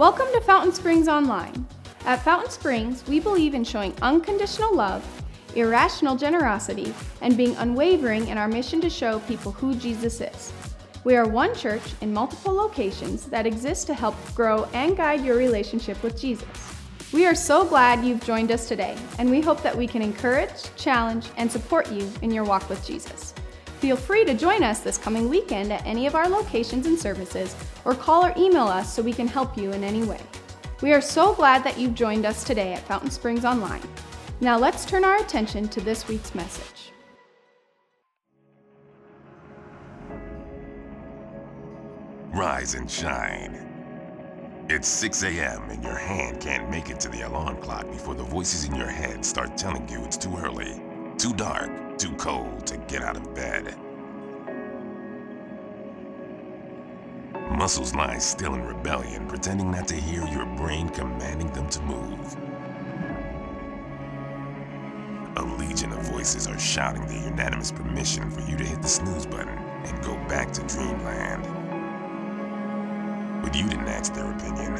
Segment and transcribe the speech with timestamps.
[0.00, 1.66] Welcome to Fountain Springs Online.
[2.06, 5.04] At Fountain Springs, we believe in showing unconditional love,
[5.54, 10.54] irrational generosity, and being unwavering in our mission to show people who Jesus is.
[11.04, 15.36] We are one church in multiple locations that exist to help grow and guide your
[15.36, 16.48] relationship with Jesus.
[17.12, 20.74] We are so glad you've joined us today, and we hope that we can encourage,
[20.76, 23.34] challenge, and support you in your walk with Jesus.
[23.80, 27.56] Feel free to join us this coming weekend at any of our locations and services,
[27.86, 30.20] or call or email us so we can help you in any way.
[30.82, 33.80] We are so glad that you've joined us today at Fountain Springs Online.
[34.42, 36.92] Now let's turn our attention to this week's message.
[42.34, 43.66] Rise and shine.
[44.68, 45.70] It's 6 a.m.
[45.70, 48.90] and your hand can't make it to the alarm clock before the voices in your
[48.90, 50.82] head start telling you it's too early,
[51.16, 53.76] too dark, too cold to get out of bed.
[57.58, 62.36] Muscles lie still in rebellion, pretending not to hear your brain commanding them to move.
[65.36, 69.26] A legion of voices are shouting their unanimous permission for you to hit the snooze
[69.26, 71.44] button and go back to dreamland.
[73.42, 74.74] But you didn't ask their opinion.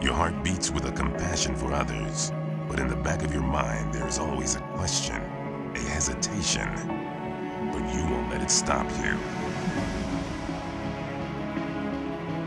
[0.00, 2.32] Your heart beats with a compassion for others,
[2.68, 5.20] but in the back of your mind there is always a question,
[5.78, 6.68] a hesitation.
[7.72, 9.16] But you won't let it stop you.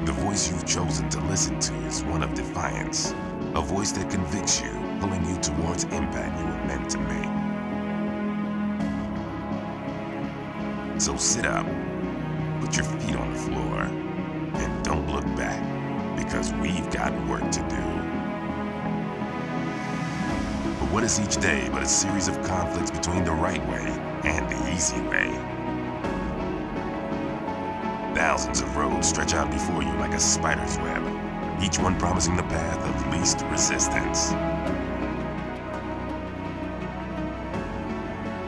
[0.05, 3.13] The voice you've chosen to listen to is one of defiance,
[3.55, 7.29] a voice that convicts you, pulling you towards impact you were meant to make.
[10.99, 11.65] So sit up,
[12.61, 13.81] put your feet on the floor,
[14.61, 15.61] and don't look back,
[16.17, 17.90] because we've got work to do.
[20.91, 23.87] What is each day but a series of conflicts between the right way
[24.25, 25.29] and the easy way?
[28.13, 31.01] Thousands of roads stretch out before you like a spider's web,
[31.63, 34.31] each one promising the path of least resistance.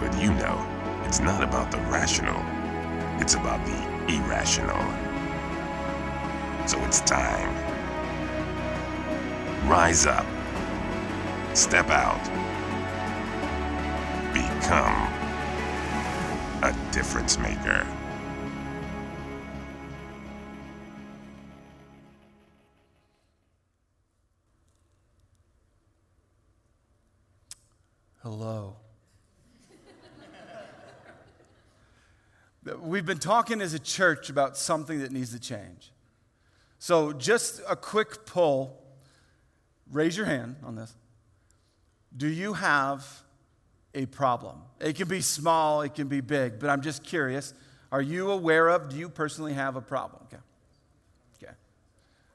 [0.01, 0.59] But you know,
[1.05, 2.41] it's not about the rational,
[3.21, 4.83] it's about the irrational.
[6.67, 7.55] So it's time.
[9.69, 10.32] Rise up.
[11.53, 12.23] Step out.
[14.33, 15.13] Become
[16.63, 17.85] a difference maker.
[28.23, 28.77] Hello.
[32.79, 35.91] We've been talking as a church about something that needs to change.
[36.79, 38.81] So, just a quick poll.
[39.91, 40.95] Raise your hand on this.
[42.15, 43.05] Do you have
[43.93, 44.57] a problem?
[44.79, 47.53] It can be small, it can be big, but I'm just curious.
[47.91, 50.23] Are you aware of, do you personally have a problem?
[50.25, 50.41] Okay.
[51.41, 51.53] Okay.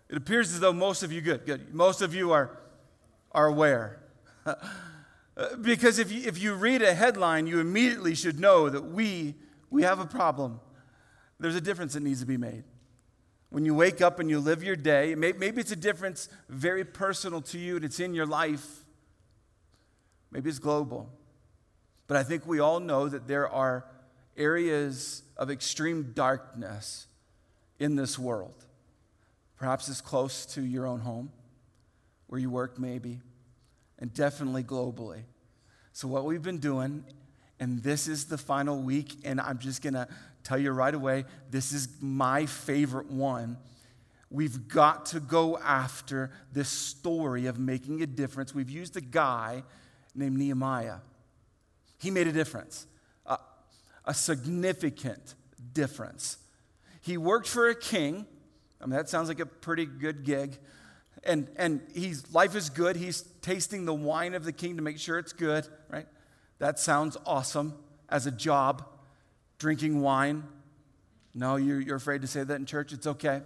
[0.08, 1.74] It appears as though most of you, good, good.
[1.74, 2.58] Most of you are,
[3.32, 4.00] are aware.
[5.60, 9.34] because if you, if you read a headline, you immediately should know that we,
[9.70, 10.60] we have a problem.
[11.40, 12.64] There's a difference that needs to be made.
[13.50, 17.40] When you wake up and you live your day, maybe it's a difference very personal
[17.42, 18.84] to you and it's in your life.
[20.30, 21.10] Maybe it's global.
[22.06, 23.84] But I think we all know that there are
[24.36, 27.06] areas of extreme darkness
[27.78, 28.66] in this world.
[29.56, 31.30] Perhaps it's close to your own home,
[32.28, 33.20] where you work, maybe,
[33.98, 35.22] and definitely globally.
[35.92, 37.04] So, what we've been doing,
[37.58, 40.06] and this is the final week, and I'm just gonna
[40.44, 43.58] tell you right away this is my favorite one.
[44.30, 48.54] We've got to go after this story of making a difference.
[48.54, 49.64] We've used a guy
[50.18, 50.98] named Nehemiah.
[51.98, 52.86] He made a difference,
[53.26, 53.38] a,
[54.04, 55.34] a significant
[55.72, 56.38] difference.
[57.00, 58.26] He worked for a king.
[58.80, 60.58] I mean, that sounds like a pretty good gig.
[61.24, 62.96] And, and he's, life is good.
[62.96, 66.06] He's tasting the wine of the king to make sure it's good, right?
[66.58, 67.74] That sounds awesome
[68.08, 68.84] as a job,
[69.58, 70.44] drinking wine.
[71.34, 72.92] No, you're, you're afraid to say that in church.
[72.92, 73.42] It's okay.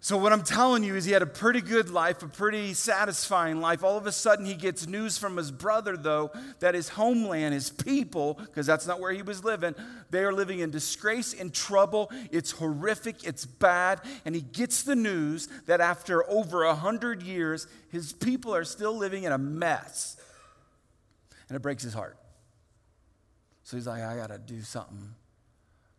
[0.00, 3.60] So, what I'm telling you is he had a pretty good life, a pretty satisfying
[3.60, 3.82] life.
[3.82, 6.30] All of a sudden, he gets news from his brother, though,
[6.60, 9.74] that his homeland, his people, because that's not where he was living,
[10.10, 12.12] they are living in disgrace, and trouble.
[12.30, 14.00] It's horrific, it's bad.
[14.24, 18.96] And he gets the news that after over a hundred years, his people are still
[18.96, 20.16] living in a mess.
[21.48, 22.16] And it breaks his heart.
[23.64, 25.14] So he's like, I got to do something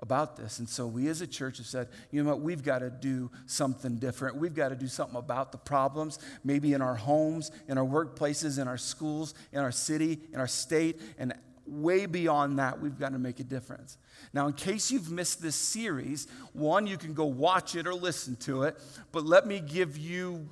[0.02, 0.60] about this.
[0.60, 3.30] And so we as a church have said, you know what, we've got to do
[3.46, 4.38] something different.
[4.38, 8.62] We've got to do something about the problems, maybe in our homes, in our workplaces,
[8.62, 11.34] in our schools, in our city, in our state, and
[11.70, 13.98] way beyond that, we've got to make a difference.
[14.34, 18.36] Now, in case you've missed this series, one, you can go watch it or listen
[18.38, 18.80] to it,
[19.12, 20.50] but let me give you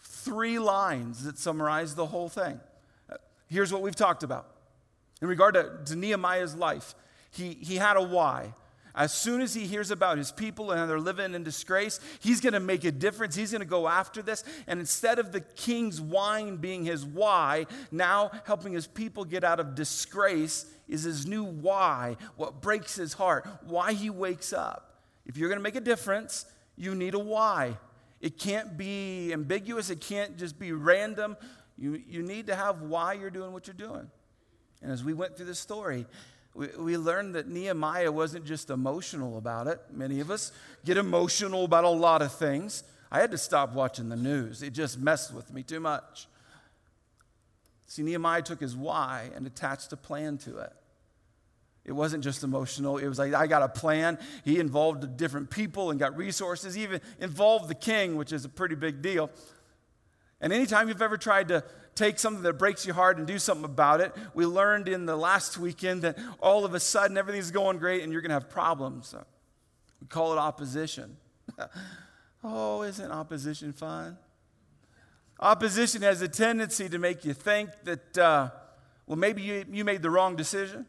[0.00, 2.60] three lines that summarize the whole thing.
[3.48, 4.48] Here's what we've talked about.
[5.20, 6.94] In regard to, to Nehemiah's life,
[7.30, 8.54] he, he had a why.
[8.94, 12.52] As soon as he hears about his people and they're living in disgrace, he's going
[12.52, 13.34] to make a difference.
[13.34, 14.44] He's going to go after this.
[14.68, 19.58] And instead of the king's wine being his why, now helping his people get out
[19.58, 25.00] of disgrace is his new why, what breaks his heart, why he wakes up.
[25.26, 26.46] If you're going to make a difference,
[26.76, 27.78] you need a why.
[28.20, 31.36] It can't be ambiguous, it can't just be random.
[31.76, 34.08] You, you need to have why you're doing what you're doing.
[34.82, 36.06] And as we went through the story,
[36.54, 39.80] we, we learned that Nehemiah wasn't just emotional about it.
[39.92, 40.52] Many of us
[40.84, 42.84] get emotional about a lot of things.
[43.10, 46.26] I had to stop watching the news, it just messed with me too much.
[47.86, 50.72] See, Nehemiah took his why and attached a plan to it.
[51.84, 52.96] It wasn't just emotional.
[52.96, 54.18] It was like, I got a plan.
[54.42, 58.74] He involved different people and got resources, even involved the king, which is a pretty
[58.74, 59.30] big deal.
[60.40, 61.62] And anytime you've ever tried to
[61.94, 65.16] take something that breaks your heart and do something about it, we learned in the
[65.16, 68.50] last weekend that all of a sudden everything's going great and you're going to have
[68.50, 69.14] problems.
[70.00, 71.16] We call it opposition.
[72.44, 74.18] oh, isn't opposition fun?
[75.40, 78.50] Opposition has a tendency to make you think that, uh,
[79.06, 80.86] well, maybe you, you made the wrong decision.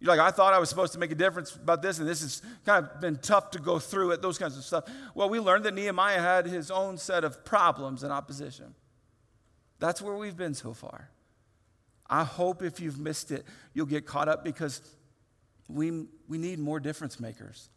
[0.00, 2.22] You're like, I thought I was supposed to make a difference about this, and this
[2.22, 4.84] has kind of been tough to go through it, those kinds of stuff.
[5.14, 8.74] Well, we learned that Nehemiah had his own set of problems and opposition.
[9.80, 11.08] That's where we've been so far.
[12.08, 14.82] I hope if you've missed it, you'll get caught up because
[15.68, 17.70] we, we need more difference makers.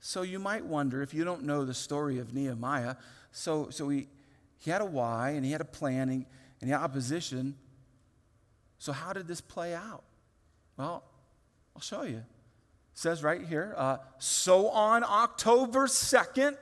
[0.00, 2.96] So you might wonder if you don't know the story of Nehemiah.
[3.32, 4.08] So, so he,
[4.58, 6.26] he had a why and he had a plan and,
[6.60, 7.56] and he had opposition.
[8.78, 10.04] So, how did this play out?
[10.76, 11.02] Well,
[11.74, 12.18] I'll show you.
[12.18, 12.24] It
[12.94, 16.56] says right here uh, so on October 2nd,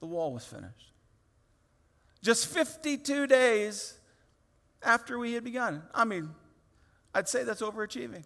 [0.00, 0.91] the wall was finished.
[2.22, 3.98] Just 52 days
[4.82, 5.82] after we had begun.
[5.94, 6.30] I mean,
[7.14, 8.24] I'd say that's overachieving.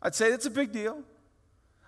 [0.00, 1.02] I'd say that's a big deal.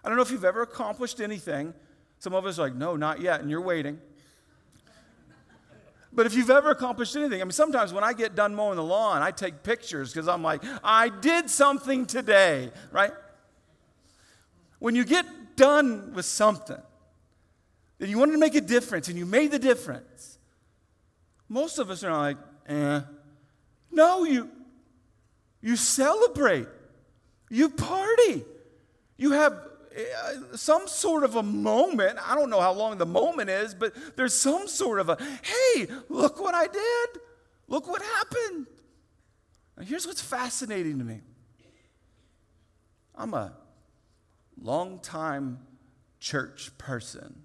[0.05, 1.75] I don't know if you've ever accomplished anything.
[2.19, 3.99] Some of us are like, no, not yet, and you're waiting.
[6.12, 8.82] But if you've ever accomplished anything, I mean, sometimes when I get done mowing the
[8.82, 13.12] lawn, I take pictures because I'm like, I did something today, right?
[14.81, 16.81] When you get done with something,
[17.99, 20.30] that you wanted to make a difference and you made the difference,
[21.50, 22.38] most of us are like,
[22.69, 23.00] eh.
[23.91, 24.49] No, you,
[25.61, 26.69] you celebrate,
[27.50, 28.44] you party,
[29.19, 32.19] you have uh, some sort of a moment.
[32.25, 35.88] I don't know how long the moment is, but there's some sort of a, hey,
[36.08, 37.20] look what I did.
[37.67, 38.67] Look what happened.
[39.76, 41.20] Now, here's what's fascinating to me
[43.17, 43.53] I'm a
[44.62, 45.58] long-time
[46.20, 47.43] church person,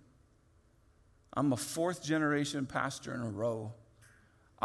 [1.33, 3.73] I'm a fourth generation pastor in a row.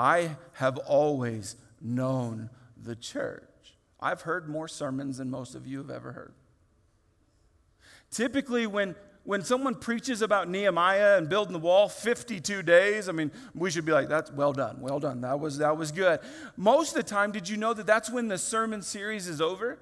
[0.00, 2.48] I have always known
[2.82, 3.44] the church.
[4.00, 6.32] I've heard more sermons than most of you have ever heard.
[8.10, 13.30] Typically, when, when someone preaches about Nehemiah and building the wall, 52 days, I mean,
[13.54, 15.20] we should be like, that's well done, well done.
[15.20, 16.20] That was, that was good.
[16.56, 19.78] Most of the time, did you know that that's when the sermon series is over?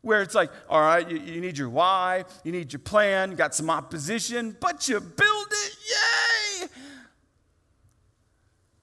[0.00, 3.54] Where it's like, all right, you, you need your why, you need your plan, got
[3.54, 6.41] some opposition, but you build it, yay!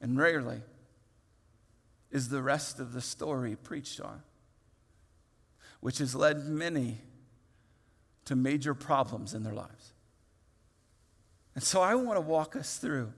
[0.01, 0.61] And rarely
[2.11, 4.21] is the rest of the story preached on,
[5.79, 6.97] which has led many
[8.25, 9.93] to major problems in their lives.
[11.55, 13.11] And so I want to walk us through.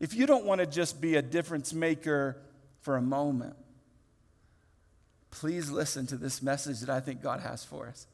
[0.00, 2.38] If you don't want to just be a difference maker
[2.80, 3.56] for a moment,
[5.30, 8.06] please listen to this message that I think God has for us.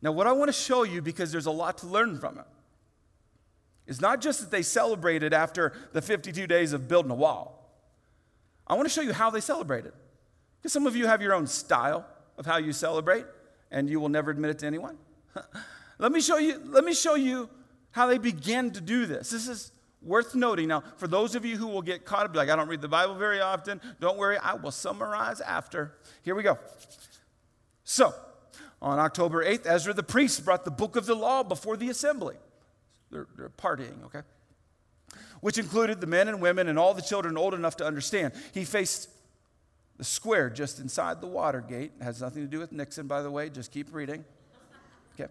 [0.00, 2.46] Now, what I want to show you, because there's a lot to learn from it,
[3.92, 7.70] is not just that they celebrated after the 52 days of building a wall.
[8.66, 9.92] I want to show you how they celebrated.
[10.58, 12.06] Because some of you have your own style
[12.38, 13.26] of how you celebrate,
[13.70, 14.96] and you will never admit it to anyone.
[15.98, 17.50] let me show you, let me show you
[17.90, 19.28] how they began to do this.
[19.28, 20.68] This is worth noting.
[20.68, 22.88] Now, for those of you who will get caught up, like, I don't read the
[22.88, 25.94] Bible very often, don't worry, I will summarize after.
[26.22, 26.58] Here we go.
[27.84, 28.14] So,
[28.80, 32.36] on October 8th, Ezra the priest brought the book of the law before the assembly.
[33.12, 34.22] They're, they're partying, okay?
[35.40, 38.32] Which included the men and women and all the children old enough to understand.
[38.54, 39.10] He faced
[39.98, 41.92] the square just inside the Watergate.
[42.00, 44.24] It has nothing to do with Nixon, by the way, just keep reading.
[45.14, 45.30] Okay.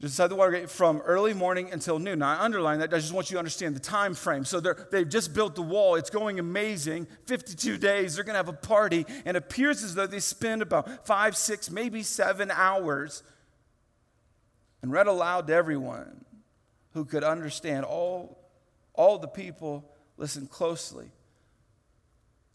[0.00, 2.20] just inside the Watergate from early morning until noon.
[2.20, 2.94] Now, I underline that.
[2.94, 4.46] I just want you to understand the time frame.
[4.46, 5.96] So they've just built the wall.
[5.96, 7.06] It's going amazing.
[7.26, 8.14] 52 days.
[8.14, 9.04] They're going to have a party.
[9.26, 13.22] And it appears as though they spend about five, six, maybe seven hours
[14.80, 16.23] and read aloud to everyone
[16.94, 17.84] who could understand.
[17.84, 18.38] All,
[18.94, 19.84] all the people
[20.16, 21.10] listen closely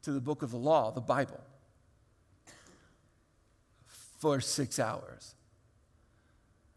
[0.01, 1.41] to the book of the law, the Bible,
[4.17, 5.35] for six hours.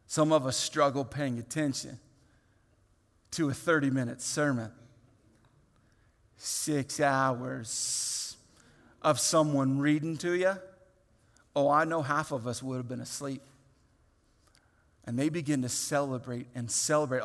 [0.07, 1.99] Some of us struggle paying attention
[3.31, 4.71] to a 30 minute sermon.
[6.37, 8.37] Six hours
[9.00, 10.54] of someone reading to you.
[11.54, 13.42] Oh, I know half of us would have been asleep.
[15.04, 17.23] And they begin to celebrate and celebrate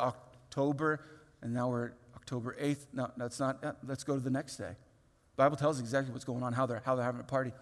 [0.48, 1.00] October,
[1.42, 2.86] and now we're October 8th.
[2.94, 4.70] No, that's not, uh, let's go to the next day.
[4.70, 7.52] The Bible tells exactly what's going on, how they're, how they're having a party.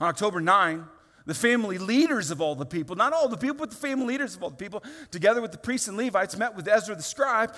[0.00, 0.84] On October 9,
[1.26, 4.36] the family leaders of all the people, not all the people, but the family leaders
[4.36, 7.52] of all the people, together with the priests and Levites, met with Ezra the scribe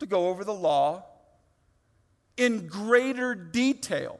[0.00, 1.04] to go over the law
[2.36, 4.18] in greater detail.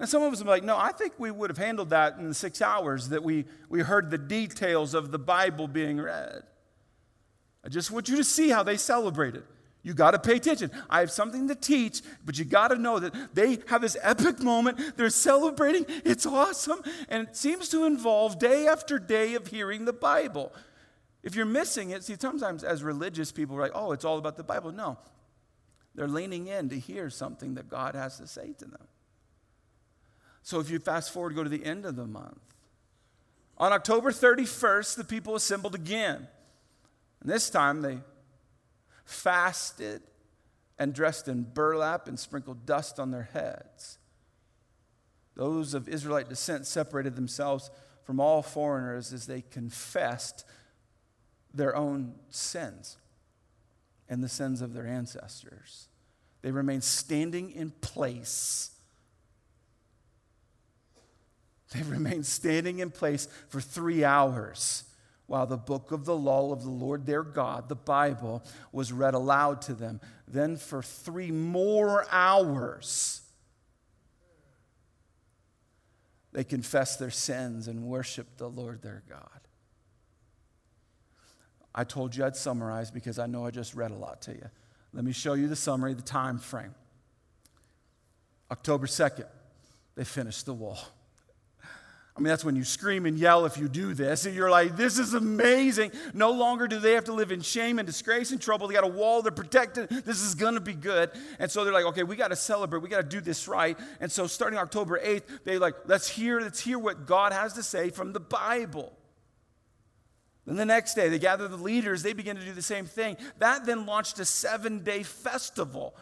[0.00, 2.28] And some of us are like, no, I think we would have handled that in
[2.28, 6.42] the six hours that we, we heard the details of the Bible being read.
[7.64, 9.44] I just want you to see how they celebrated.
[9.82, 10.70] You got to pay attention.
[10.88, 14.40] I have something to teach, but you got to know that they have this epic
[14.40, 14.96] moment.
[14.96, 15.84] They're celebrating.
[16.04, 16.82] It's awesome.
[17.10, 20.52] And it seems to involve day after day of hearing the Bible.
[21.22, 24.36] If you're missing it, see, sometimes as religious people are like, oh, it's all about
[24.36, 24.72] the Bible.
[24.72, 24.98] No,
[25.94, 28.88] they're leaning in to hear something that God has to say to them.
[30.42, 32.40] So if you fast forward, go to the end of the month.
[33.56, 36.26] On October 31st, the people assembled again.
[37.24, 37.98] And this time they
[39.04, 40.02] fasted,
[40.78, 43.98] and dressed in burlap and sprinkled dust on their heads.
[45.36, 47.70] Those of Israelite descent separated themselves
[48.02, 50.44] from all foreigners as they confessed
[51.52, 52.98] their own sins
[54.08, 55.88] and the sins of their ancestors.
[56.42, 58.70] They remained standing in place.
[61.72, 64.84] They remained standing in place for three hours
[65.26, 69.14] while the book of the law of the Lord their God, the Bible, was read
[69.14, 70.00] aloud to them.
[70.28, 73.22] Then for three more hours,
[76.32, 79.40] they confessed their sins and worshiped the Lord their God.
[81.74, 84.48] I told you I'd summarize because I know I just read a lot to you.
[84.92, 86.74] Let me show you the summary, the time frame.
[88.50, 89.26] October 2nd,
[89.96, 90.78] they finished the wall.
[92.16, 94.24] I mean, that's when you scream and yell if you do this.
[94.24, 95.90] And you're like, this is amazing.
[96.12, 98.68] No longer do they have to live in shame and disgrace and trouble.
[98.68, 99.88] They got a wall, they're protected.
[99.88, 101.10] This is going to be good.
[101.40, 102.82] And so they're like, okay, we got to celebrate.
[102.82, 103.76] We got to do this right.
[104.00, 107.64] And so starting October 8th, they like, let's hear, let's hear what God has to
[107.64, 108.92] say from the Bible.
[110.46, 112.04] Then the next day, they gather the leaders.
[112.04, 113.16] They begin to do the same thing.
[113.38, 115.96] That then launched a seven day festival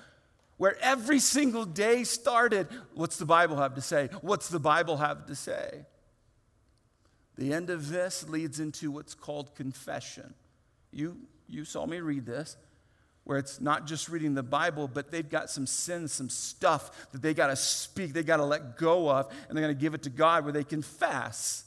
[0.58, 4.10] where every single day started what's the Bible have to say?
[4.20, 5.86] What's the Bible have to say?
[7.42, 10.32] The end of this leads into what's called confession.
[10.92, 11.16] You,
[11.48, 12.56] you saw me read this,
[13.24, 17.20] where it's not just reading the Bible, but they've got some sins, some stuff that
[17.20, 19.92] they got to speak, they got to let go of, and they're going to give
[19.92, 21.64] it to God where they confess.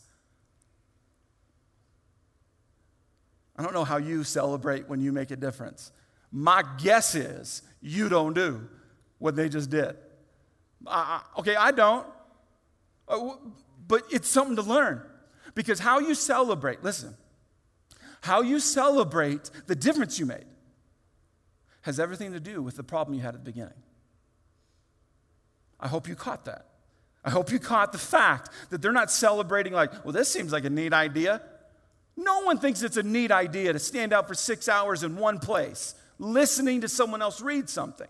[3.58, 5.92] I don't know how you celebrate when you make a difference.
[6.32, 8.66] My guess is you don't do
[9.18, 9.98] what they just did.
[10.88, 12.08] Uh, okay, I don't.
[13.10, 13.32] Uh,
[13.86, 15.02] but it's something to learn.
[15.56, 17.16] Because how you celebrate, listen,
[18.22, 20.46] how you celebrate the difference you made
[21.82, 23.74] has everything to do with the problem you had at the beginning.
[25.80, 26.68] I hope you caught that.
[27.24, 30.66] I hope you caught the fact that they're not celebrating like, well, this seems like
[30.66, 31.42] a neat idea.
[32.16, 35.40] No one thinks it's a neat idea to stand out for six hours in one
[35.40, 38.08] place listening to someone else read something,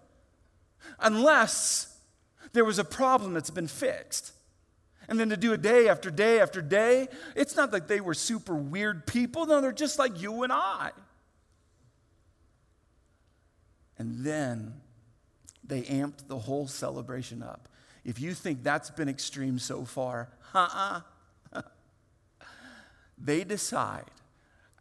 [1.00, 1.98] unless
[2.54, 4.32] there was a problem that's been fixed.
[5.08, 8.14] And then to do it day after day after day, it's not like they were
[8.14, 9.46] super weird people.
[9.46, 10.92] No, they're just like you and I.
[13.98, 14.82] And then
[15.64, 17.70] they amped the whole celebration up.
[18.04, 21.02] If you think that's been extreme so far, uh
[21.54, 21.62] uh-uh.
[23.18, 24.12] they decide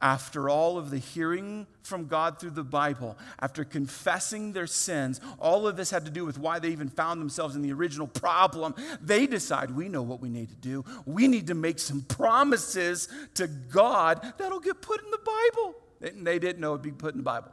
[0.04, 5.66] after all of the hearing from God through the Bible, after confessing their sins, all
[5.66, 8.74] of this had to do with why they even found themselves in the original problem.
[9.00, 10.84] They decide we know what we need to do.
[11.06, 15.74] We need to make some promises to God that'll get put in the Bible.
[16.22, 17.52] They didn't know it would be put in the Bible,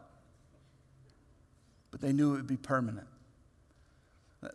[1.90, 3.08] but they knew it would be permanent.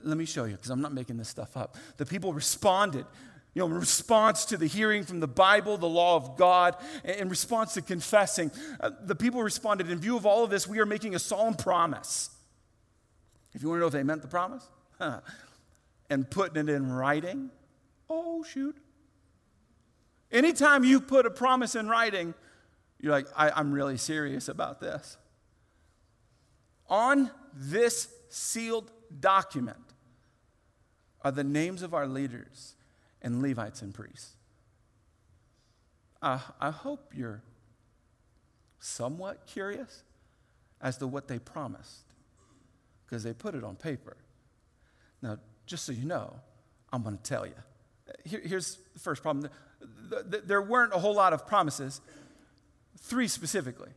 [0.02, 1.76] Let me show you, because I'm not making this stuff up.
[1.96, 3.06] The people responded
[3.56, 7.30] you know, in response to the hearing from the Bible, the law of God, in
[7.30, 10.84] response to confessing, uh, the people responded, In view of all of this, we are
[10.84, 12.28] making a solemn promise.
[13.54, 14.68] If you want to know if they meant the promise,
[16.10, 17.48] and putting it in writing,
[18.10, 18.76] oh, shoot.
[20.30, 22.34] Anytime you put a promise in writing,
[23.00, 25.16] you're like, I, am really serious about this.
[26.90, 29.94] On this sealed document
[31.22, 32.75] are the names of our leaders
[33.26, 34.36] and Levites and priests.
[36.22, 37.42] Uh, I hope you're
[38.78, 40.04] somewhat curious
[40.80, 42.04] as to what they promised
[43.04, 44.16] because they put it on paper.
[45.22, 46.34] Now, just so you know,
[46.92, 47.54] I'm going to tell you.
[48.24, 49.50] Here, here's the first problem
[50.44, 52.00] there weren't a whole lot of promises,
[53.00, 53.90] three specifically.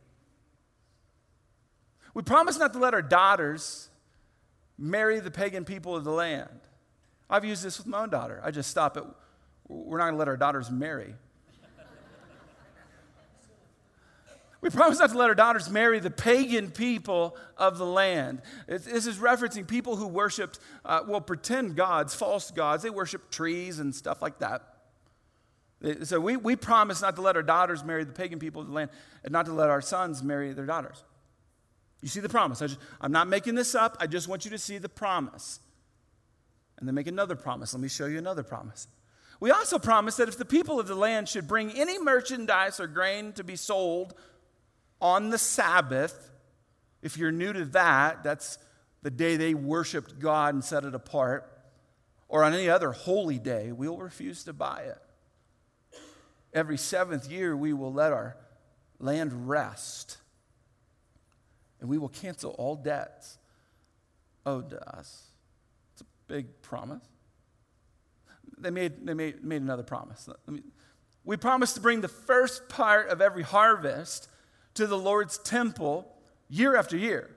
[2.15, 3.89] We promised not to let our daughters
[4.75, 6.50] marry the pagan people of the land.
[7.29, 8.41] I've used this with my own daughter.
[8.43, 9.03] I just stop it.
[9.67, 11.13] We're not going to let our daughters marry.
[14.62, 18.41] We promise not to let our daughters marry the pagan people of the land.
[18.67, 22.83] This is referencing people who worshiped, uh, well, pretend gods, false gods.
[22.83, 24.63] They worship trees and stuff like that.
[26.03, 28.74] So we, we promise not to let our daughters marry the pagan people of the
[28.74, 28.89] land
[29.24, 31.05] and not to let our sons marry their daughters.
[32.01, 32.62] You see the promise.
[32.62, 32.67] I
[33.00, 33.95] I'm not making this up.
[34.01, 35.62] I just want you to see the promise.
[36.79, 37.74] And then make another promise.
[37.74, 38.88] Let me show you another promise.
[39.41, 42.88] We also promise that if the people of the land should bring any merchandise or
[42.88, 44.13] grain to be sold
[45.01, 46.31] on the Sabbath,
[47.01, 48.57] if you're new to that, that's
[49.01, 51.50] the day they worshiped God and set it apart,
[52.27, 54.98] or on any other holy day, we'll refuse to buy it.
[56.53, 58.36] Every seventh year, we will let our
[59.00, 60.17] land rest,
[61.79, 63.38] and we will cancel all debts
[64.45, 65.28] owed to us.
[66.29, 67.03] Big promise.
[68.57, 70.29] They made, they made, made another promise.
[71.25, 74.29] We promised to bring the first part of every harvest
[74.75, 76.07] to the Lord's temple
[76.48, 77.36] year after year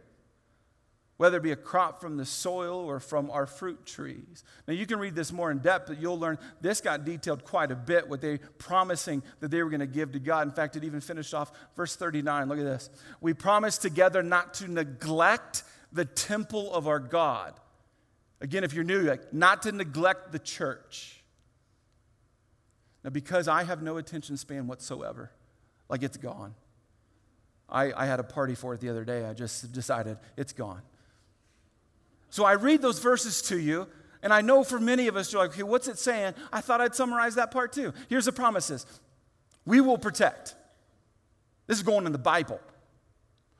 [1.22, 4.42] whether it be a crop from the soil or from our fruit trees.
[4.66, 7.70] Now, you can read this more in depth, but you'll learn this got detailed quite
[7.70, 10.48] a bit, what they promising that they were going to give to God.
[10.48, 12.48] In fact, it even finished off verse 39.
[12.48, 12.90] Look at this.
[13.20, 17.54] We promised together not to neglect the temple of our God.
[18.42, 21.22] Again, if you're new, like, not to neglect the church.
[23.04, 25.30] Now, because I have no attention span whatsoever,
[25.88, 26.54] like it's gone.
[27.68, 29.24] I, I had a party for it the other day.
[29.24, 30.82] I just decided it's gone.
[32.30, 33.86] So I read those verses to you,
[34.22, 36.34] and I know for many of us, you're like, okay, what's it saying?
[36.52, 37.94] I thought I'd summarize that part too.
[38.08, 38.86] Here's the promises
[39.64, 40.56] we will protect.
[41.68, 42.60] This is going in the Bible.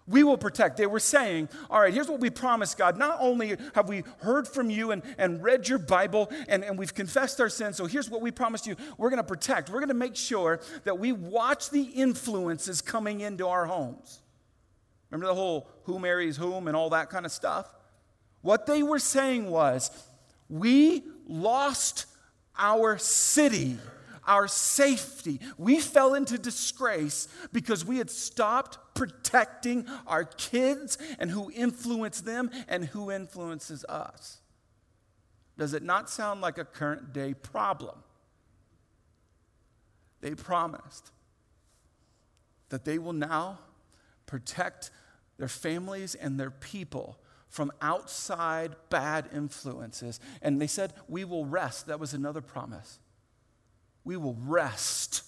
[0.09, 0.77] We will protect.
[0.77, 2.99] They were saying, all right, here's what we promise, God.
[2.99, 6.95] Not only have we heard from you and, and read your Bible and, and we've
[6.95, 8.75] confessed our sins, so here's what we promised you.
[8.99, 9.71] We're going to protect.
[9.71, 14.21] We're going to make sure that we watch the influences coming into our homes.
[15.11, 17.71] Remember the whole who marries whom and all that kind of stuff?
[18.41, 19.91] What they were saying was,
[20.49, 22.07] we lost
[22.59, 23.79] our city,
[24.27, 25.41] our safety.
[25.59, 32.51] We fell into disgrace because we had stopped protecting our kids and who influenced them
[32.69, 34.39] and who influences us.
[35.59, 37.97] Does it not sound like a current day problem?
[40.21, 41.11] They promised
[42.69, 43.59] that they will now
[44.27, 44.91] protect
[45.37, 50.21] their families and their people from outside bad influences.
[50.41, 51.87] And they said, We will rest.
[51.87, 52.99] That was another promise.
[54.05, 55.23] We will rest.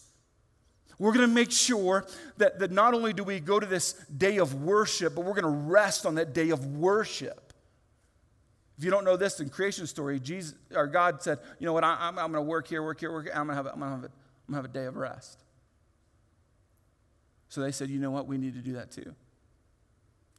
[0.99, 2.07] We're going to make sure
[2.37, 5.43] that, that not only do we go to this day of worship, but we're going
[5.43, 7.53] to rest on that day of worship.
[8.79, 11.85] If you don't know this in creation story, Jesus or God said, you know what,
[11.85, 13.33] I, am going to work here, work here, work here.
[13.35, 14.07] I'm going to have, I'm going to have, a,
[14.49, 15.41] I'm going to have a day of rest.
[17.49, 19.15] So they said, you know what, we need to do that too.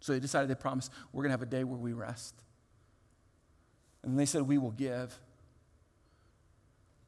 [0.01, 2.35] So they decided, they promised, we're going to have a day where we rest.
[4.03, 5.17] And they said, we will give.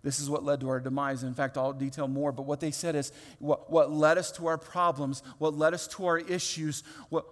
[0.03, 1.23] This is what led to our demise.
[1.23, 4.47] In fact, I'll detail more, but what they said is what, what led us to
[4.47, 7.25] our problems, what led us to our issues, what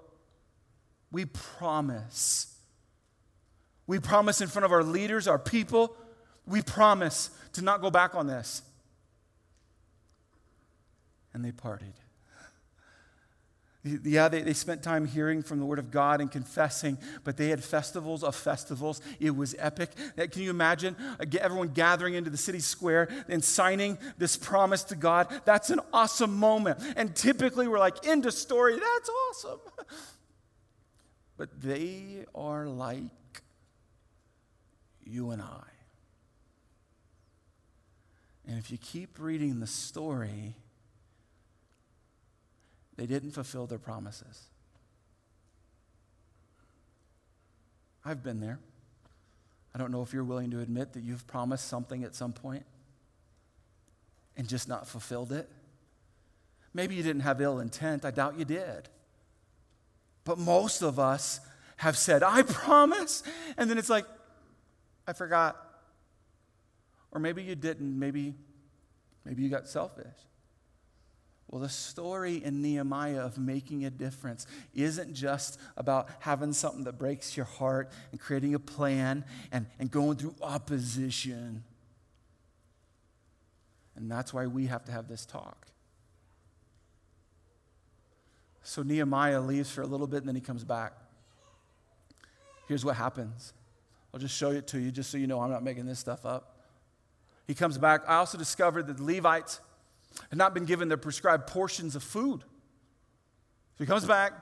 [1.12, 2.54] we promise.
[3.88, 5.96] We promise in front of our leaders, our people,
[6.46, 8.62] we promise to not go back on this.
[11.34, 11.94] And they parted.
[13.86, 17.50] Yeah, they, they spent time hearing from the Word of God and confessing, but they
[17.50, 19.00] had festivals of festivals.
[19.20, 19.92] It was epic.
[20.18, 24.96] Can you imagine uh, everyone gathering into the city square and signing this promise to
[24.96, 25.28] God?
[25.46, 26.80] That's an awesome moment.
[26.96, 29.60] And typically we're like, end of story, that's awesome.
[31.38, 33.04] But they are like
[35.04, 35.68] you and I.
[38.48, 40.56] And if you keep reading the story,
[42.98, 44.44] they didn't fulfill their promises.
[48.04, 48.60] I've been there.
[49.74, 52.64] I don't know if you're willing to admit that you've promised something at some point
[54.38, 55.50] and just not fulfilled it.
[56.74, 58.06] Maybe you didn't have ill intent.
[58.06, 58.90] I doubt you did.
[60.24, 61.40] But most of us
[61.78, 63.24] have said, I promise.
[63.58, 64.06] And then it's like,
[65.08, 65.58] I forgot.
[67.12, 67.98] Or maybe you didn't.
[67.98, 68.34] Maybe,
[69.24, 70.06] maybe you got selfish.
[71.48, 76.98] Well, the story in Nehemiah of making a difference isn't just about having something that
[76.98, 81.64] breaks your heart and creating a plan and, and going through opposition.
[83.96, 85.68] And that's why we have to have this talk.
[88.64, 90.94] So Nehemiah leaves for a little bit and then he comes back.
[92.68, 93.54] Here's what happens.
[94.12, 96.26] I'll just show it to you just so you know I'm not making this stuff
[96.26, 96.58] up.
[97.46, 98.02] He comes back.
[98.08, 99.60] I also discovered that the Levites
[100.30, 102.42] had not been given their prescribed portions of food.
[102.42, 104.34] So he comes back.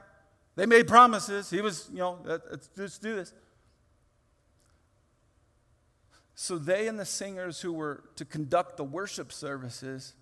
[0.56, 1.50] They made promises.
[1.50, 3.34] He was, you know, let's, let's do this.
[6.36, 10.14] So they and the singers who were to conduct the worship services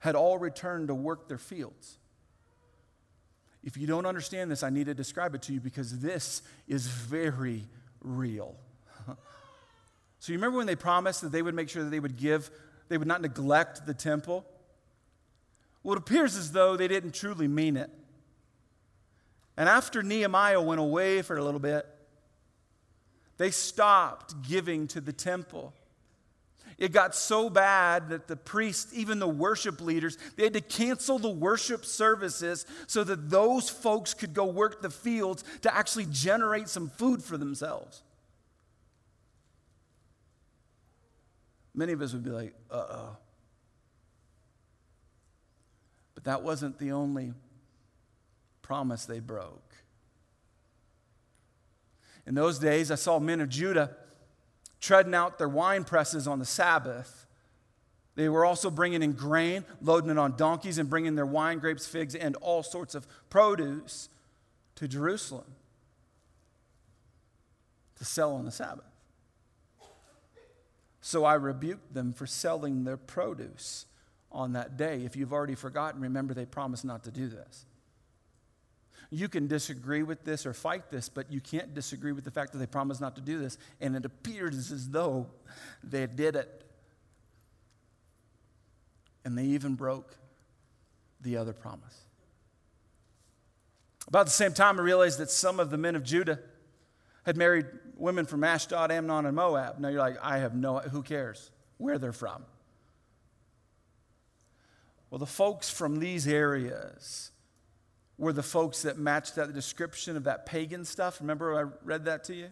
[0.00, 1.98] had all returned to work their fields.
[3.64, 6.86] If you don't understand this, I need to describe it to you because this is
[6.86, 7.64] very
[8.00, 8.56] real.
[10.20, 12.50] so, you remember when they promised that they would make sure that they would give,
[12.88, 14.44] they would not neglect the temple?
[15.82, 17.90] Well, it appears as though they didn't truly mean it.
[19.56, 21.86] And after Nehemiah went away for a little bit,
[23.38, 25.72] they stopped giving to the temple.
[26.78, 31.18] It got so bad that the priests, even the worship leaders, they had to cancel
[31.18, 36.68] the worship services so that those folks could go work the fields to actually generate
[36.68, 38.02] some food for themselves.
[41.78, 43.16] Many of us would be like, uh oh.
[46.16, 47.34] But that wasn't the only
[48.62, 49.76] promise they broke.
[52.26, 53.96] In those days, I saw men of Judah
[54.80, 57.26] treading out their wine presses on the Sabbath.
[58.16, 61.86] They were also bringing in grain, loading it on donkeys, and bringing their wine, grapes,
[61.86, 64.08] figs, and all sorts of produce
[64.74, 65.54] to Jerusalem
[67.98, 68.97] to sell on the Sabbath.
[71.08, 73.86] So I rebuked them for selling their produce
[74.30, 75.04] on that day.
[75.06, 77.64] If you've already forgotten, remember they promised not to do this.
[79.08, 82.52] You can disagree with this or fight this, but you can't disagree with the fact
[82.52, 83.56] that they promised not to do this.
[83.80, 85.28] And it appears as though
[85.82, 86.62] they did it.
[89.24, 90.14] And they even broke
[91.22, 92.02] the other promise.
[94.08, 96.38] About the same time, I realized that some of the men of Judah
[97.24, 97.64] had married
[97.98, 99.78] women from Ashdod, Ammon, and Moab.
[99.78, 102.44] Now you're like, I have no, who cares where they're from?
[105.10, 107.30] Well, the folks from these areas
[108.18, 111.20] were the folks that matched that description of that pagan stuff.
[111.20, 112.50] Remember, I read that to you?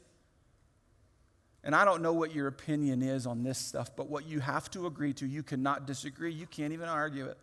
[1.63, 4.71] And I don't know what your opinion is on this stuff, but what you have
[4.71, 6.33] to agree to, you cannot disagree.
[6.33, 7.39] You can't even argue it.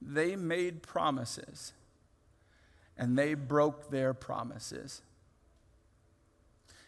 [0.00, 1.72] They made promises,
[2.96, 5.02] and they broke their promises.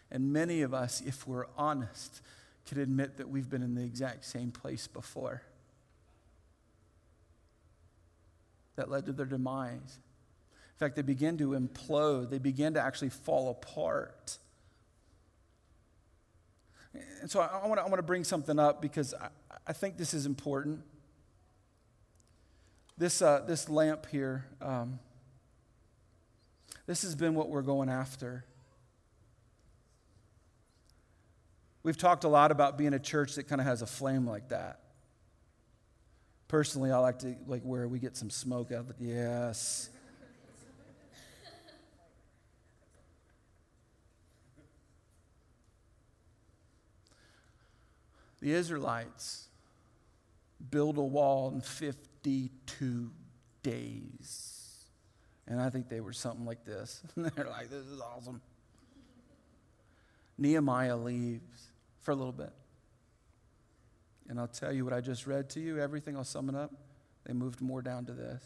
[0.09, 2.21] And many of us, if we're honest,
[2.65, 5.43] can admit that we've been in the exact same place before.
[8.77, 9.99] that led to their demise.
[10.75, 14.37] In fact, they began to implode, they began to actually fall apart.
[17.21, 19.29] And so I, I want to bring something up because I,
[19.67, 20.81] I, think this is important.
[22.97, 24.99] This, uh, this lamp here, um,
[26.85, 28.45] this has been what we're going after.
[31.87, 34.49] We've talked a lot about being a church that kind of has a flame like
[34.49, 34.81] that.
[36.49, 38.95] Personally, I like to like where we get some smoke out of it.
[38.99, 39.89] Yes.
[48.41, 49.47] The Israelites
[50.69, 53.11] build a wall in 52
[53.63, 54.83] days.
[55.47, 57.01] And I think they were something like this.
[57.15, 58.41] They're like, this is awesome.
[60.37, 61.66] Nehemiah leaves
[62.07, 62.53] for a little bit.
[64.29, 66.71] And I'll tell you what I just read to you, everything, I'll sum it up.
[67.25, 68.41] They moved more down to this.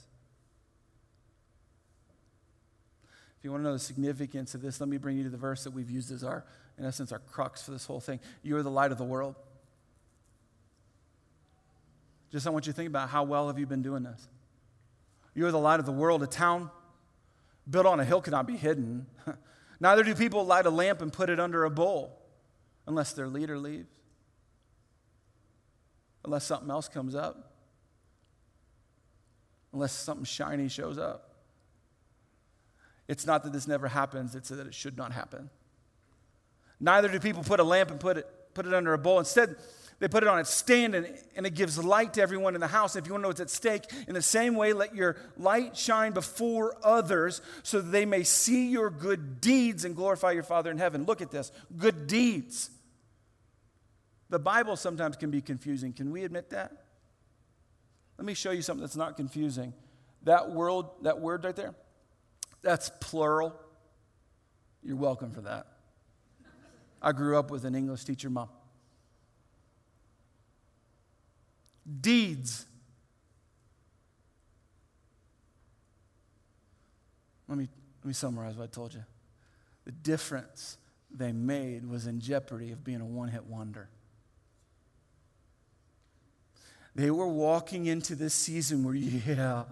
[3.37, 5.37] If you want to know the significance of this, let me bring you to the
[5.37, 6.43] verse that we've used as our,
[6.79, 8.19] in essence, our crux for this whole thing.
[8.41, 9.35] You are the light of the world.
[12.31, 14.27] Just I want you to think about how well have you been doing this.
[15.35, 16.23] You are the light of the world.
[16.23, 16.71] A town
[17.69, 19.05] built on a hill cannot be hidden.
[19.79, 22.20] Neither do people light a lamp and put it under a bowl
[22.87, 24.01] unless their leader leaves.
[26.23, 27.51] unless something else comes up,
[29.73, 31.29] unless something shiny shows up.
[33.07, 35.49] It's not that this never happens, it's that it should not happen.
[36.79, 39.19] Neither do people put a lamp and put it, put it under a bowl.
[39.19, 39.55] Instead,
[40.01, 42.67] they put it on its stand and, and it gives light to everyone in the
[42.67, 42.95] house.
[42.95, 45.77] If you want to know what's at stake, in the same way, let your light
[45.77, 50.71] shine before others so that they may see your good deeds and glorify your Father
[50.71, 51.03] in heaven.
[51.05, 52.71] Look at this good deeds.
[54.31, 55.93] The Bible sometimes can be confusing.
[55.93, 56.71] Can we admit that?
[58.17, 59.71] Let me show you something that's not confusing.
[60.23, 61.75] That world, that word right there,
[62.63, 63.55] that's plural.
[64.81, 65.67] You're welcome for that.
[67.03, 68.49] I grew up with an English teacher mom.
[71.99, 72.65] Deeds.
[77.47, 77.67] Let me,
[78.03, 79.03] let me summarize what I told you.
[79.85, 80.77] The difference
[81.13, 83.89] they made was in jeopardy of being a one hit wonder.
[86.95, 89.63] They were walking into this season where, yeah,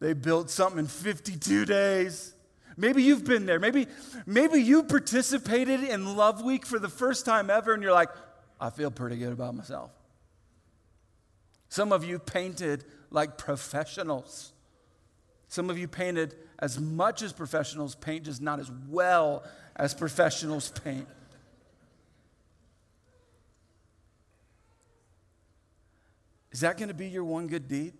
[0.00, 2.34] they built something in 52 days.
[2.76, 3.58] Maybe you've been there.
[3.58, 3.86] Maybe,
[4.26, 8.10] maybe you participated in Love Week for the first time ever and you're like,
[8.60, 9.90] I feel pretty good about myself.
[11.76, 14.54] Some of you painted like professionals.
[15.46, 19.44] Some of you painted as much as professionals paint, just not as well
[19.76, 21.06] as professionals paint.
[26.50, 27.92] Is that going to be your one good deed?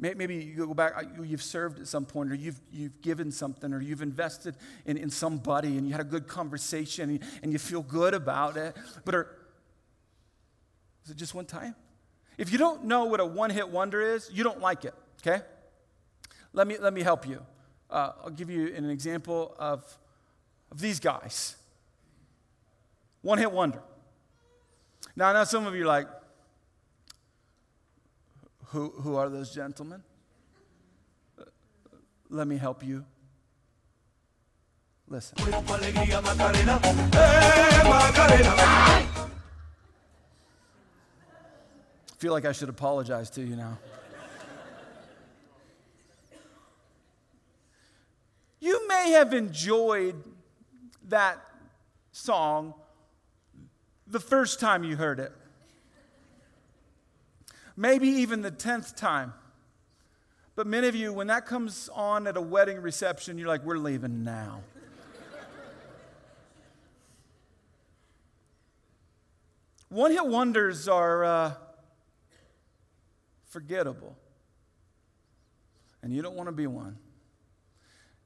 [0.00, 3.72] Maybe you go back, uh, you've served at some point, or you've, you've given something,
[3.72, 4.54] or you've invested
[4.86, 8.76] in, in somebody, and you had a good conversation, and you feel good about it.
[9.04, 9.36] But are,
[11.04, 11.74] is it just one time?
[12.36, 15.44] If you don't know what a one hit wonder is, you don't like it, okay?
[16.52, 17.44] Let me, let me help you.
[17.90, 19.84] Uh, I'll give you an example of,
[20.70, 21.56] of these guys.
[23.22, 23.82] One hit wonder.
[25.16, 26.06] Now, I know some of you are like,
[28.68, 30.02] who, who are those gentlemen?
[32.28, 33.04] Let me help you.
[35.08, 35.38] Listen.
[35.40, 35.86] I
[42.18, 43.78] feel like I should apologize to you now.
[48.60, 50.22] you may have enjoyed
[51.08, 51.38] that
[52.12, 52.74] song
[54.06, 55.32] the first time you heard it
[57.78, 59.32] maybe even the 10th time.
[60.56, 63.78] But many of you, when that comes on at a wedding reception, you're like, we're
[63.78, 64.62] leaving now.
[69.88, 71.54] One hit wonders are uh,
[73.46, 74.16] forgettable.
[76.02, 76.98] And you don't want to be one.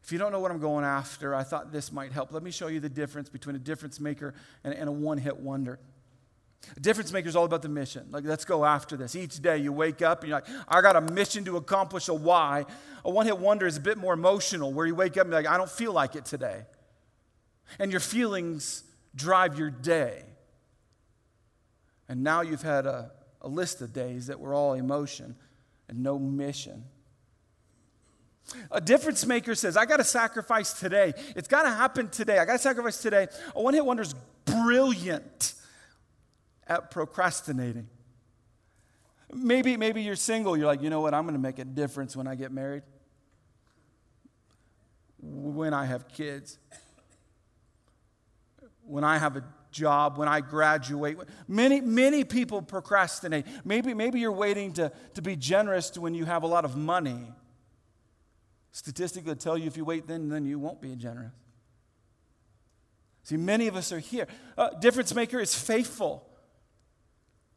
[0.03, 2.33] If you don't know what I'm going after, I thought this might help.
[2.33, 5.38] Let me show you the difference between a difference maker and, and a one hit
[5.38, 5.79] wonder.
[6.77, 8.07] A difference maker is all about the mission.
[8.11, 9.16] Like, let's go after this.
[9.16, 12.14] Each day you wake up and you're like, I got a mission to accomplish a
[12.14, 12.64] why.
[13.05, 15.42] A one hit wonder is a bit more emotional, where you wake up and you're
[15.42, 16.62] like, I don't feel like it today.
[17.79, 20.22] And your feelings drive your day.
[22.09, 25.35] And now you've had a, a list of days that were all emotion
[25.88, 26.85] and no mission.
[28.70, 31.12] A difference maker says, I got to sacrifice today.
[31.35, 32.38] It's got to happen today.
[32.38, 33.29] I got to sacrifice today.
[33.55, 35.55] A one hit wonder is brilliant
[36.66, 37.88] at procrastinating.
[39.33, 40.57] Maybe, maybe you're single.
[40.57, 41.14] You're like, you know what?
[41.14, 42.83] I'm going to make a difference when I get married,
[45.20, 46.59] when I have kids,
[48.85, 51.16] when I have a job, when I graduate.
[51.48, 53.46] Many, many people procrastinate.
[53.64, 56.77] Maybe, maybe you're waiting to, to be generous to when you have a lot of
[56.77, 57.33] money.
[58.72, 61.33] Statistically, tell you if you wait then, then you won't be generous.
[63.25, 64.27] See, many of us are here.
[64.59, 66.29] Uh, difference maker is faithful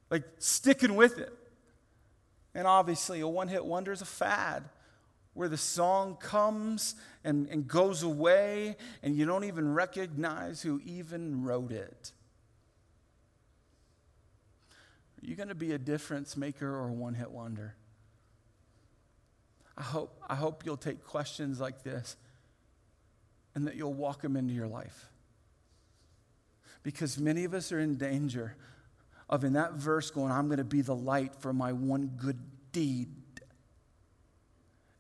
[0.10, 1.34] like sticking with it.
[2.54, 4.64] And obviously, a one hit wonder is a fad
[5.34, 11.44] where the song comes and, and goes away, and you don't even recognize who even
[11.44, 12.12] wrote it.
[15.22, 17.76] Are you going to be a difference maker or a one hit wonder?
[19.78, 22.16] I hope, I hope you'll take questions like this
[23.56, 25.10] and that you'll walk them into your life.
[26.84, 28.56] Because many of us are in danger
[29.30, 32.40] of in that verse going, I'm going to be the light for my one good
[32.72, 33.10] deed.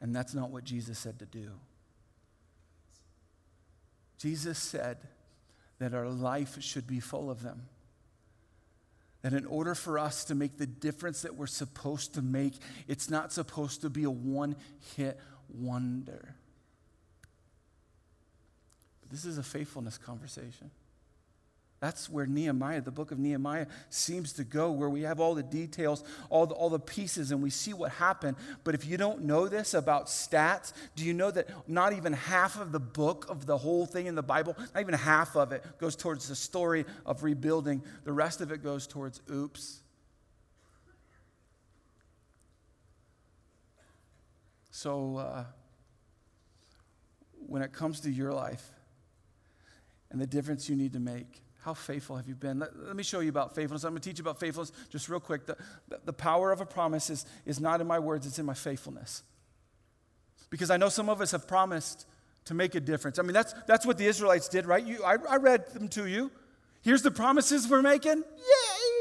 [0.01, 1.51] And that's not what Jesus said to do.
[4.17, 4.97] Jesus said
[5.79, 7.63] that our life should be full of them.
[9.21, 12.53] That in order for us to make the difference that we're supposed to make,
[12.88, 14.55] it's not supposed to be a one
[14.95, 16.35] hit wonder.
[19.01, 20.71] But this is a faithfulness conversation.
[21.81, 25.43] That's where Nehemiah, the book of Nehemiah, seems to go, where we have all the
[25.43, 28.38] details, all the, all the pieces, and we see what happened.
[28.63, 32.59] But if you don't know this about stats, do you know that not even half
[32.59, 35.63] of the book of the whole thing in the Bible, not even half of it,
[35.77, 37.83] goes towards the story of rebuilding?
[38.05, 39.81] The rest of it goes towards oops.
[44.71, 45.43] So, uh,
[47.47, 48.71] when it comes to your life
[50.09, 52.60] and the difference you need to make, how faithful have you been?
[52.60, 53.84] Let, let, me show you about faithfulness.
[53.84, 55.47] I'm going to teach you about faithfulness just real quick.
[55.47, 55.58] The,
[56.06, 59.23] the, power of a promise is, is not in my words, it's in my faithfulness.
[60.51, 62.06] Because I know some of us have promised
[62.45, 63.17] to make a difference.
[63.17, 64.86] I mean, that's, that's what the Israelites did, right?
[64.86, 66.32] You, I, I read them to you.
[66.84, 68.23] Here's the promises we're making.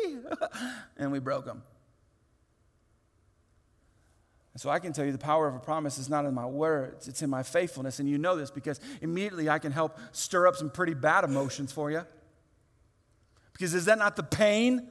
[0.07, 0.17] Yay!
[0.97, 1.63] and we broke them.
[4.55, 6.47] And so I can tell you the power of a promise is not in my
[6.47, 7.99] words, it's in my faithfulness.
[7.99, 11.71] And you know this because immediately I can help stir up some pretty bad emotions
[11.71, 12.07] for you.
[13.55, 14.91] Because is that not the pain?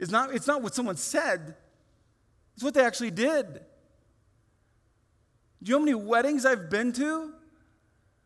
[0.00, 1.54] It's not, it's not what someone said,
[2.54, 3.60] it's what they actually did.
[5.62, 7.34] Do you know how many weddings I've been to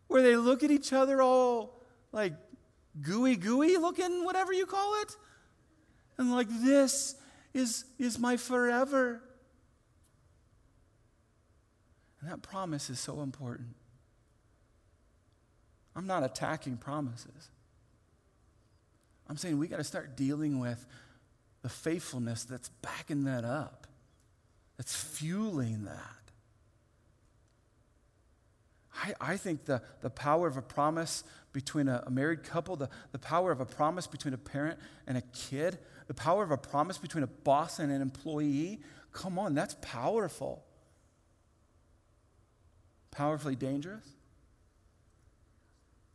[0.06, 2.32] where they look at each other all like
[3.02, 5.16] gooey, gooey looking, whatever you call it?
[6.16, 7.16] And like, this
[7.52, 9.20] is, is my forever.
[12.20, 13.74] And that promise is so important.
[15.96, 17.50] I'm not attacking promises.
[19.28, 20.84] I'm saying we got to start dealing with
[21.62, 23.86] the faithfulness that's backing that up,
[24.76, 26.24] that's fueling that.
[28.94, 32.88] I, I think the, the power of a promise between a, a married couple, the,
[33.12, 36.56] the power of a promise between a parent and a kid, the power of a
[36.56, 38.80] promise between a boss and an employee,
[39.12, 40.64] come on, that's powerful.
[43.10, 44.06] Powerfully dangerous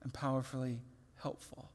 [0.04, 0.80] and powerfully
[1.22, 1.72] helpful.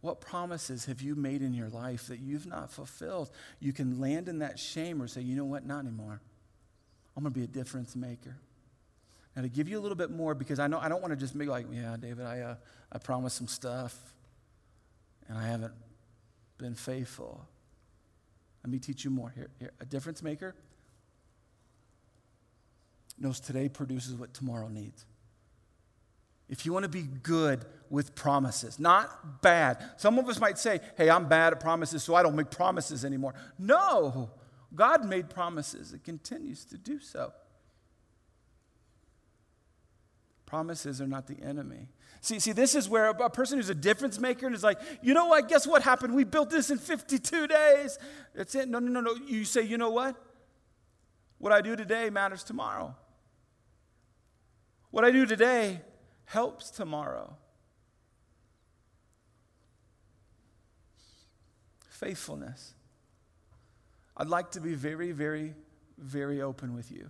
[0.00, 3.30] What promises have you made in your life that you've not fulfilled?
[3.58, 6.20] You can land in that shame or say, you know what, not anymore.
[7.16, 8.36] I'm going to be a difference maker.
[9.34, 11.16] Now, to give you a little bit more, because I know I don't want to
[11.16, 12.54] just be like, yeah, David, I, uh,
[12.92, 13.96] I promised some stuff
[15.28, 15.74] and I haven't
[16.58, 17.46] been faithful.
[18.64, 19.50] Let me teach you more here.
[19.58, 19.72] here.
[19.80, 20.54] A difference maker
[23.18, 25.04] knows today produces what tomorrow needs.
[26.48, 29.82] If you want to be good with promises, not bad.
[29.96, 33.04] Some of us might say, hey, I'm bad at promises, so I don't make promises
[33.04, 33.34] anymore.
[33.58, 34.30] No,
[34.74, 37.32] God made promises and continues to do so.
[40.46, 41.88] Promises are not the enemy.
[42.20, 45.12] See, see, this is where a person who's a difference maker and is like, you
[45.12, 45.48] know what?
[45.48, 46.14] Guess what happened?
[46.14, 47.98] We built this in 52 days.
[48.34, 48.68] That's it.
[48.68, 49.14] No, no, no, no.
[49.26, 50.16] You say, you know what?
[51.36, 52.96] What I do today matters tomorrow.
[54.90, 55.82] What I do today
[56.28, 57.34] helps tomorrow.
[61.88, 62.74] Faithfulness.
[64.14, 65.54] I'd like to be very, very,
[65.96, 67.08] very open with you.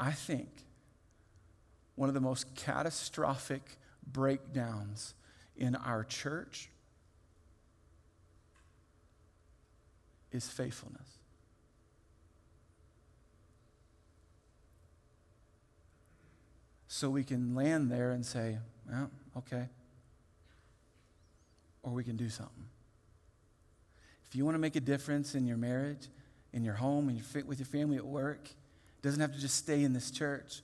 [0.00, 0.48] I think
[1.94, 3.62] one of the most catastrophic
[4.04, 5.14] breakdowns
[5.56, 6.70] in our church
[10.32, 11.17] is faithfulness.
[16.98, 18.58] So we can land there and say,
[18.90, 19.68] well, okay.
[21.84, 22.64] Or we can do something.
[24.26, 26.08] If you want to make a difference in your marriage,
[26.52, 29.54] in your home, and fit with your family at work, it doesn't have to just
[29.54, 30.62] stay in this church.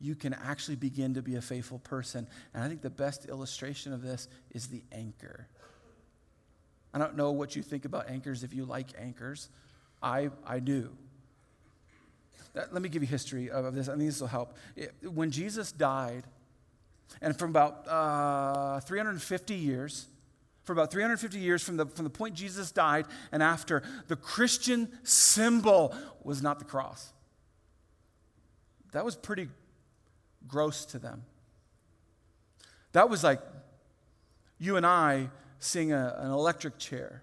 [0.00, 2.26] You can actually begin to be a faithful person.
[2.52, 5.46] And I think the best illustration of this is the anchor.
[6.92, 9.50] I don't know what you think about anchors if you like anchors.
[10.02, 10.90] I, I do.
[12.54, 13.88] Let me give you history of this.
[13.88, 14.56] I think this will help.
[15.02, 16.24] When Jesus died,
[17.20, 20.06] and from about uh, 350 years,
[20.64, 24.88] for about 350 years from the, from the point Jesus died and after, the Christian
[25.02, 27.12] symbol was not the cross.
[28.92, 29.48] That was pretty
[30.48, 31.24] gross to them.
[32.92, 33.40] That was like
[34.58, 37.22] you and I seeing a, an electric chair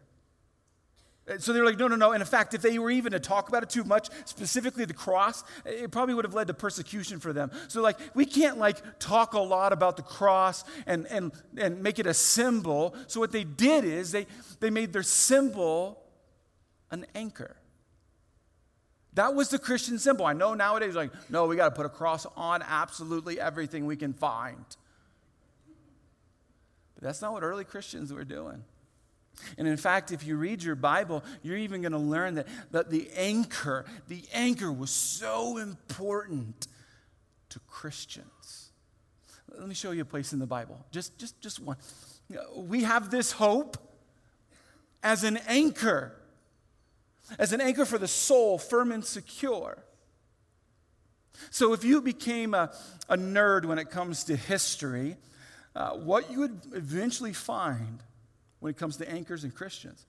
[1.30, 2.12] Uh, so they're like, no, no, no.
[2.12, 4.93] And in fact, if they were even to talk about it too much, specifically the
[4.93, 7.52] cross, it probably would have led to persecution for them.
[7.68, 12.00] So, like, we can't like talk a lot about the cross and, and, and make
[12.00, 12.95] it a symbol.
[13.08, 14.28] So what they did is they,
[14.60, 16.04] they made their symbol
[16.89, 17.56] an anchor.
[19.14, 20.26] That was the Christian symbol.
[20.26, 23.98] I know nowadays, like, no, we got to put a cross on absolutely everything we
[23.98, 24.66] can find.
[26.95, 28.64] But that's not what early Christians were doing.
[29.58, 32.90] And in fact, if you read your Bible, you're even going to learn that, that
[32.90, 36.68] the anchor, the anchor was so important
[37.50, 38.72] to Christians.
[39.58, 40.86] Let me show you a place in the Bible.
[40.92, 41.78] Just, just, just one.
[42.56, 43.78] We have this hope
[45.04, 46.14] as an anchor,
[47.38, 49.84] as an anchor for the soul, firm and secure.
[51.50, 52.72] So if you became a,
[53.10, 55.18] a nerd when it comes to history,
[55.76, 58.04] uh, what you would eventually find
[58.62, 60.05] when it comes to anchors and Christians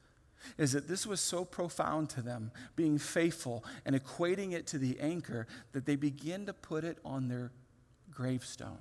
[0.59, 4.99] is that this was so profound to them, being faithful and equating it to the
[5.01, 7.51] anchor, that they begin to put it on their
[8.11, 8.79] gravestones.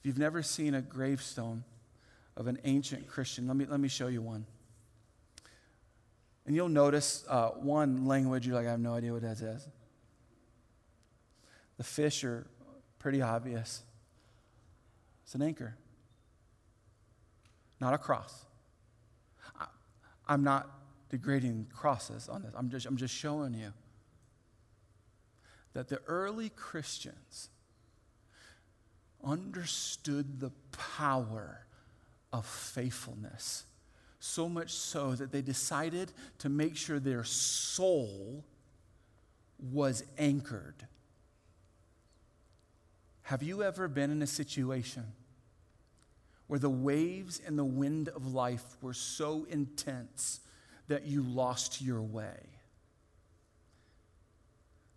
[0.00, 1.64] If you've never seen a gravestone
[2.36, 4.46] of an ancient Christian, let me, let me show you one.
[6.44, 9.66] And you'll notice uh, one language, you're like, I have no idea what that is.
[11.78, 12.46] The fish are
[12.98, 13.82] pretty obvious.
[15.24, 15.76] It's an anchor,
[17.80, 18.44] not a cross.
[20.28, 20.68] I'm not
[21.08, 22.52] degrading crosses on this.
[22.56, 23.72] I'm just, I'm just showing you
[25.72, 27.50] that the early Christians
[29.22, 30.50] understood the
[30.96, 31.66] power
[32.32, 33.64] of faithfulness.
[34.18, 38.44] So much so that they decided to make sure their soul
[39.72, 40.86] was anchored.
[43.22, 45.04] Have you ever been in a situation
[46.46, 50.40] where the waves and the wind of life were so intense
[50.88, 52.38] that you lost your way?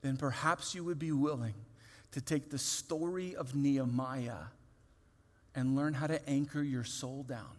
[0.02, 1.56] Then perhaps you would be willing
[2.12, 4.48] to take the story of Nehemiah
[5.56, 7.58] and learn how to anchor your soul down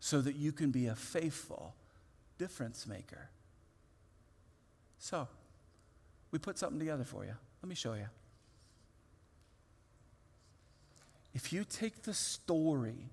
[0.00, 1.74] so that you can be a faithful
[2.38, 3.28] difference maker.
[4.98, 5.28] So,
[6.30, 7.34] we put something together for you.
[7.62, 8.06] Let me show you.
[11.34, 13.10] If you take the story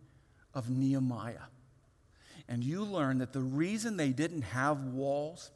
[0.53, 1.47] of Nehemiah
[2.47, 5.51] and you learn that the reason they didn't have walls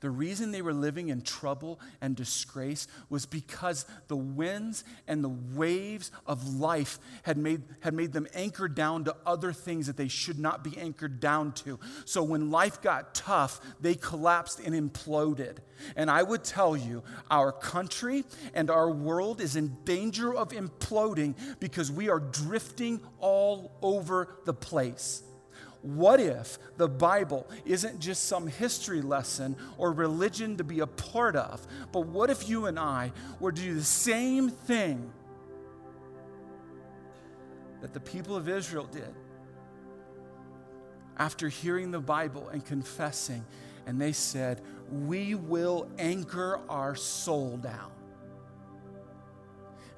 [0.00, 5.28] the reason they were living in trouble and disgrace was because the winds and the
[5.28, 10.08] waves of life had made, had made them anchored down to other things that they
[10.08, 11.78] should not be anchored down to.
[12.04, 15.58] So when life got tough, they collapsed and imploded.
[15.96, 18.24] And I would tell you, our country
[18.54, 24.54] and our world is in danger of imploding because we are drifting all over the
[24.54, 25.22] place.
[25.82, 31.36] What if the Bible isn't just some history lesson or religion to be a part
[31.36, 35.12] of, but what if you and I were to do the same thing
[37.80, 39.14] that the people of Israel did
[41.16, 43.44] after hearing the Bible and confessing?
[43.86, 44.60] And they said,
[44.90, 47.92] We will anchor our soul down.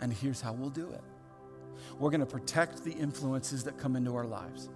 [0.02, 1.00] And here's how we'll do it
[1.98, 4.68] we're going to protect the influences that come into our lives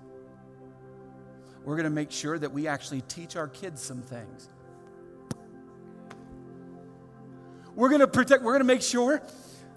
[1.65, 4.49] we're going to make sure that we actually teach our kids some things.
[7.75, 9.23] We're going to protect, we're going to make sure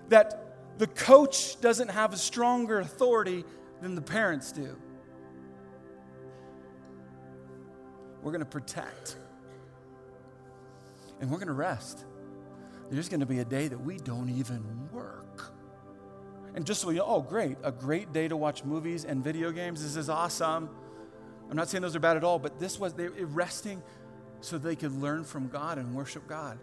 [0.09, 3.43] that the coach doesn't have a stronger authority
[3.81, 4.75] than the parents do.
[8.21, 9.15] We're going to protect.
[11.19, 12.03] And we're going to rest.
[12.91, 15.53] There's going to be a day that we don't even work.
[16.53, 19.51] And just so you know, oh, great, a great day to watch movies and video
[19.51, 19.81] games.
[19.81, 20.69] This is awesome.
[21.49, 23.81] I'm not saying those are bad at all, but this was they resting
[24.41, 26.59] so they could learn from God and worship God.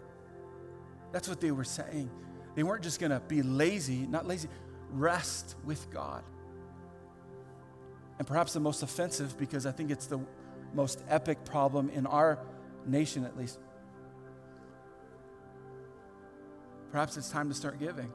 [1.11, 2.09] That's what they were saying.
[2.55, 4.47] They weren't just going to be lazy, not lazy,
[4.91, 6.23] rest with God.
[8.17, 10.19] And perhaps the most offensive, because I think it's the
[10.73, 12.39] most epic problem in our
[12.85, 13.59] nation at least.
[16.91, 18.11] Perhaps it's time to start giving.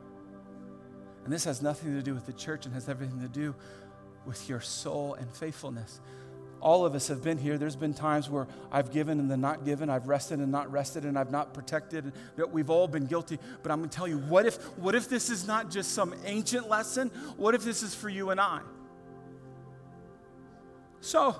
[1.24, 3.54] And this has nothing to do with the church and has everything to do
[4.24, 6.00] with your soul and faithfulness
[6.60, 7.58] all of us have been here.
[7.58, 11.04] There's been times where I've given and then not given, I've rested and not rested,
[11.04, 12.12] and I've not protected.
[12.50, 13.38] We've all been guilty.
[13.62, 16.14] But I'm going to tell you, what if, what if this is not just some
[16.24, 17.08] ancient lesson?
[17.36, 18.60] What if this is for you and I?
[21.00, 21.34] So,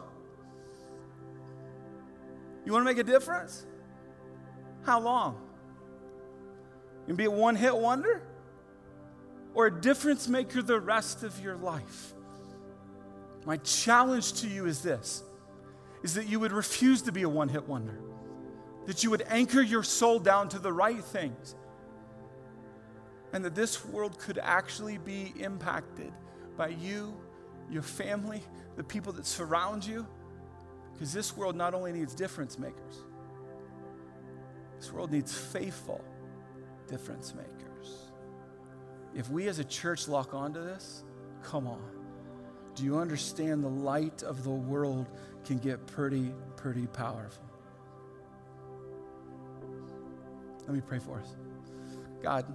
[2.65, 3.67] you want to make a difference?
[4.85, 5.41] How long?
[7.07, 8.23] You be a one hit wonder?
[9.53, 12.15] Or a difference maker the rest of your life?
[13.47, 15.23] My challenge to you is this
[16.03, 17.99] is that you would refuse to be a one-hit wonder.
[18.87, 21.55] That you would anchor your soul down to the right things.
[23.33, 26.13] And that this world could actually be impacted
[26.57, 27.15] by you,
[27.71, 28.43] your family,
[28.77, 30.07] the people that surround you.
[30.95, 33.05] Because this world not only needs difference makers,
[34.79, 36.03] this world needs faithful
[36.89, 38.11] difference makers.
[39.15, 41.05] If we as a church lock onto this,
[41.43, 42.00] come on.
[42.81, 45.07] Do you understand the light of the world
[45.45, 47.45] can get pretty, pretty powerful?
[50.61, 51.35] Let me pray for us.
[52.23, 52.47] God,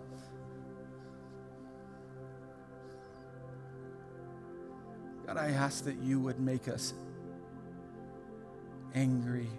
[5.27, 6.95] God, I ask that you would make us
[8.95, 9.49] angry.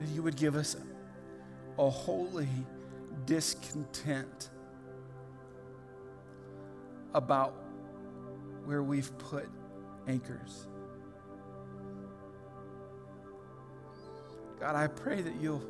[0.00, 0.74] That you would give us
[1.78, 2.48] a holy
[3.26, 4.48] discontent
[7.14, 7.54] about
[8.64, 9.48] where we've put
[10.06, 10.66] anchors.
[14.60, 15.62] God, I pray that you'll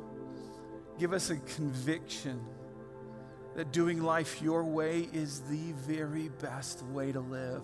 [0.99, 2.43] give us a conviction
[3.55, 7.63] that doing life your way is the very best way to live.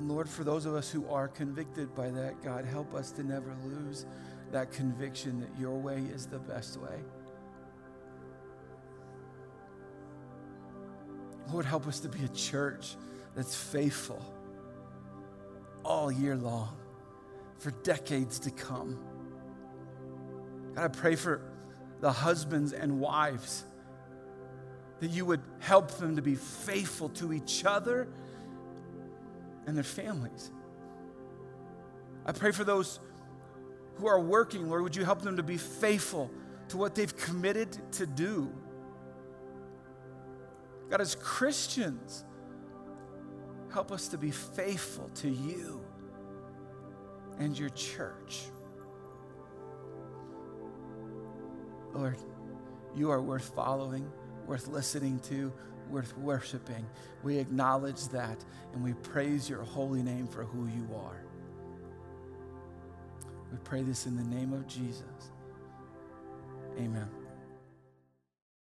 [0.00, 3.54] Lord, for those of us who are convicted by that, God, help us to never
[3.64, 4.06] lose
[4.50, 7.00] that conviction that your way is the best way.
[11.54, 12.96] Lord, help us to be a church
[13.36, 14.20] that's faithful
[15.84, 16.76] all year long
[17.58, 18.98] for decades to come.
[20.74, 21.40] God, I pray for
[22.00, 23.62] the husbands and wives
[24.98, 28.08] that you would help them to be faithful to each other
[29.68, 30.50] and their families.
[32.26, 32.98] I pray for those
[33.94, 36.32] who are working, Lord, would you help them to be faithful
[36.70, 38.52] to what they've committed to do?
[40.90, 42.24] God, as Christians,
[43.72, 45.84] help us to be faithful to you
[47.38, 48.42] and your church.
[51.92, 52.18] Lord,
[52.94, 54.10] you are worth following,
[54.46, 55.52] worth listening to,
[55.90, 56.86] worth worshiping.
[57.22, 61.24] We acknowledge that and we praise your holy name for who you are.
[63.50, 65.02] We pray this in the name of Jesus.
[66.78, 67.23] Amen.